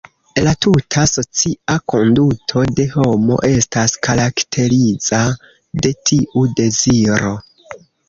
[0.45, 5.23] La tuta socia konduto de homo estas karakterizita
[5.87, 7.41] de tiu deziro.